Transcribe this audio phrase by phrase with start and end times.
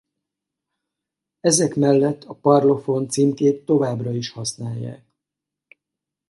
[1.39, 5.05] Ezek mellett a Parlophone címkét továbbra is használják.